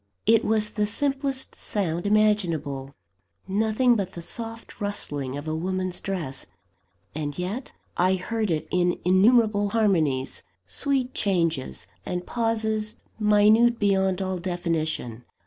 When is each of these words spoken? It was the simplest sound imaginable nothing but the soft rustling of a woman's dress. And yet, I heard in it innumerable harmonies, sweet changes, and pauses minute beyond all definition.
It 0.25 0.43
was 0.43 0.69
the 0.69 0.87
simplest 0.87 1.53
sound 1.53 2.07
imaginable 2.07 2.95
nothing 3.47 3.95
but 3.95 4.13
the 4.13 4.23
soft 4.23 4.81
rustling 4.81 5.37
of 5.37 5.47
a 5.47 5.53
woman's 5.53 5.99
dress. 6.01 6.47
And 7.13 7.37
yet, 7.37 7.73
I 7.97 8.15
heard 8.15 8.49
in 8.49 8.93
it 8.93 9.01
innumerable 9.05 9.69
harmonies, 9.69 10.41
sweet 10.65 11.13
changes, 11.13 11.85
and 12.03 12.25
pauses 12.25 12.95
minute 13.19 13.77
beyond 13.77 14.23
all 14.23 14.39
definition. 14.39 15.23